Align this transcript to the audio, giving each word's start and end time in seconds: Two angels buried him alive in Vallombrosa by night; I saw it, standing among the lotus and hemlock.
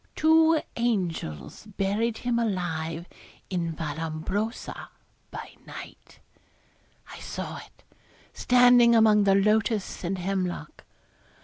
Two 0.15 0.59
angels 0.77 1.67
buried 1.77 2.17
him 2.17 2.39
alive 2.39 3.07
in 3.51 3.71
Vallombrosa 3.71 4.87
by 5.29 5.51
night; 5.67 6.17
I 7.11 7.19
saw 7.19 7.57
it, 7.57 7.83
standing 8.33 8.95
among 8.95 9.25
the 9.25 9.35
lotus 9.35 10.03
and 10.03 10.17
hemlock. 10.17 10.85